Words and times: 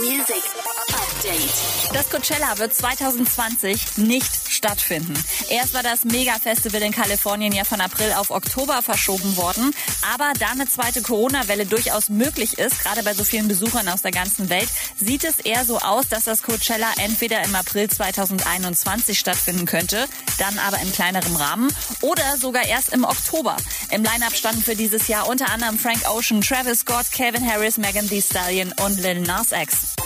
Music 0.00 0.89
Update. 1.20 1.94
Das 1.94 2.08
Coachella 2.08 2.58
wird 2.58 2.72
2020 2.72 3.98
nicht 3.98 4.30
stattfinden. 4.48 5.12
Erst 5.50 5.74
war 5.74 5.82
das 5.82 6.04
Mega-Festival 6.04 6.80
in 6.80 6.92
Kalifornien 6.92 7.52
ja 7.52 7.64
von 7.64 7.80
April 7.80 8.12
auf 8.14 8.30
Oktober 8.30 8.80
verschoben 8.80 9.36
worden. 9.36 9.74
Aber 10.14 10.32
da 10.38 10.48
eine 10.52 10.66
zweite 10.66 11.02
Corona-Welle 11.02 11.66
durchaus 11.66 12.08
möglich 12.08 12.58
ist, 12.58 12.82
gerade 12.82 13.02
bei 13.02 13.12
so 13.12 13.24
vielen 13.24 13.48
Besuchern 13.48 13.88
aus 13.88 14.00
der 14.00 14.12
ganzen 14.12 14.48
Welt, 14.48 14.68
sieht 14.98 15.24
es 15.24 15.38
eher 15.40 15.66
so 15.66 15.78
aus, 15.80 16.08
dass 16.08 16.24
das 16.24 16.42
Coachella 16.42 16.88
entweder 16.98 17.44
im 17.44 17.54
April 17.54 17.90
2021 17.90 19.18
stattfinden 19.18 19.66
könnte, 19.66 20.06
dann 20.38 20.58
aber 20.58 20.80
in 20.80 20.90
kleinerem 20.90 21.36
Rahmen 21.36 21.68
oder 22.00 22.38
sogar 22.38 22.64
erst 22.64 22.94
im 22.94 23.04
Oktober. 23.04 23.56
Im 23.90 24.02
Line-Up 24.02 24.34
standen 24.34 24.62
für 24.62 24.76
dieses 24.76 25.08
Jahr 25.08 25.28
unter 25.28 25.50
anderem 25.50 25.78
Frank 25.78 26.08
Ocean, 26.08 26.40
Travis 26.40 26.80
Scott, 26.80 27.12
Calvin 27.12 27.46
Harris, 27.46 27.76
Megan 27.76 28.08
Thee 28.08 28.22
Stallion 28.22 28.72
und 28.80 28.98
Lil 28.98 29.20
Nas 29.20 29.52
X. 29.52 29.99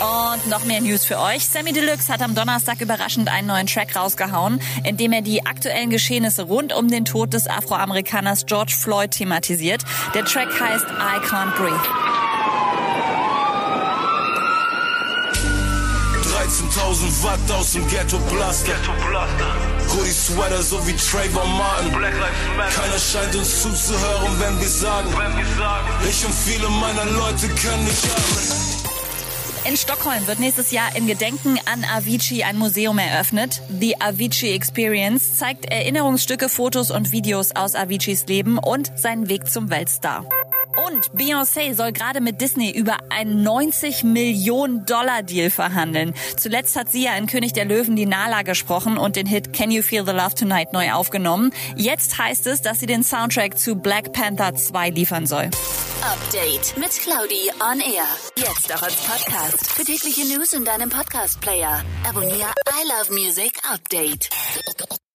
Und 0.00 0.46
noch 0.48 0.64
mehr 0.64 0.80
News 0.80 1.04
für 1.04 1.18
euch. 1.18 1.48
Sammy 1.48 1.72
Deluxe 1.72 2.12
hat 2.12 2.22
am 2.22 2.36
Donnerstag 2.36 2.80
überraschend 2.80 3.28
einen 3.28 3.48
neuen 3.48 3.66
Track 3.66 3.96
rausgehauen, 3.96 4.60
in 4.84 4.96
dem 4.96 5.12
er 5.12 5.22
die 5.22 5.44
aktuellen 5.44 5.90
Geschehnisse 5.90 6.42
rund 6.42 6.72
um 6.72 6.88
den 6.88 7.04
Tod 7.04 7.32
des 7.32 7.48
Afroamerikaners 7.48 8.46
George 8.46 8.76
Floyd 8.78 9.10
thematisiert. 9.10 9.82
Der 10.14 10.24
Track 10.24 10.48
heißt 10.60 10.86
I 10.86 11.26
Can't 11.26 11.52
Breathe. 11.56 11.74
13.000 16.48 17.24
Watt 17.24 17.58
aus 17.58 17.72
dem 17.72 17.86
Ghetto 17.88 18.18
Blaster. 18.30 18.72
Hoodie 19.88 20.12
Sweater 20.12 20.62
so 20.62 20.86
wie 20.86 20.94
Trayvon 20.94 21.50
Martin. 21.58 21.92
Keiner 21.92 22.98
scheint 22.98 23.34
uns 23.34 23.62
zuzuhören, 23.62 24.38
wenn 24.38 24.60
wir 24.60 24.68
sagen. 24.68 25.08
Ich 26.08 26.24
und 26.24 26.34
viele 26.34 26.68
meiner 26.68 27.04
Leute 27.04 27.48
können 27.48 27.84
nicht 27.84 28.04
atmen. 28.04 28.77
In 29.68 29.76
Stockholm 29.76 30.26
wird 30.26 30.40
nächstes 30.40 30.70
Jahr 30.70 30.96
in 30.96 31.06
Gedenken 31.06 31.58
an 31.70 31.84
Avicii 31.84 32.42
ein 32.42 32.56
Museum 32.56 32.98
eröffnet. 32.98 33.60
The 33.68 34.00
Avicii 34.00 34.54
Experience 34.54 35.36
zeigt 35.36 35.66
Erinnerungsstücke, 35.66 36.48
Fotos 36.48 36.90
und 36.90 37.12
Videos 37.12 37.54
aus 37.54 37.74
Aviciis 37.74 38.26
Leben 38.28 38.56
und 38.56 38.90
seinen 38.98 39.28
Weg 39.28 39.46
zum 39.46 39.68
Weltstar. 39.68 40.24
Und 40.86 41.10
Beyoncé 41.12 41.74
soll 41.74 41.92
gerade 41.92 42.20
mit 42.20 42.40
Disney 42.40 42.70
über 42.70 42.98
einen 43.10 43.42
90 43.42 44.04
Millionen 44.04 44.84
Dollar 44.86 45.22
Deal 45.22 45.50
verhandeln. 45.50 46.14
Zuletzt 46.36 46.76
hat 46.76 46.90
sie 46.90 47.04
ja 47.04 47.16
in 47.16 47.26
König 47.26 47.52
der 47.52 47.64
Löwen 47.64 47.96
die 47.96 48.06
Nala 48.06 48.42
gesprochen 48.42 48.96
und 48.98 49.16
den 49.16 49.26
Hit 49.26 49.52
Can 49.52 49.70
You 49.70 49.82
Feel 49.82 50.04
the 50.04 50.12
Love 50.12 50.34
Tonight 50.34 50.72
neu 50.72 50.92
aufgenommen. 50.92 51.52
Jetzt 51.76 52.18
heißt 52.18 52.46
es, 52.46 52.62
dass 52.62 52.80
sie 52.80 52.86
den 52.86 53.02
Soundtrack 53.02 53.58
zu 53.58 53.76
Black 53.76 54.12
Panther 54.12 54.54
2 54.54 54.90
liefern 54.90 55.26
soll. 55.26 55.50
Update 56.02 56.76
mit 56.76 56.90
Claudi 56.90 57.50
on 57.60 57.80
Air. 57.80 58.06
Jetzt 58.36 58.72
auch 58.72 58.82
als 58.82 58.96
Podcast. 58.96 59.72
Für 59.72 59.84
tägliche 59.84 60.24
News 60.26 60.52
in 60.52 60.64
deinem 60.64 60.90
Podcast-Player. 60.90 61.82
Abonniere 62.08 62.52
I 62.70 62.88
Love 62.88 63.12
Music 63.12 63.58
Update. 63.68 64.28